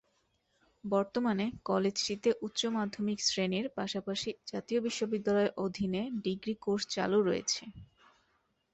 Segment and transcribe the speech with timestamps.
[0.83, 7.63] বর্তমানে কলেজটিতে উচ্চমাধ্যমিক শ্রেণির পাশাপাশি জাতীয় বিশ্ববিদ্যালয়ের অধীনে ডিগ্রী কোর্স চালু রয়েছে।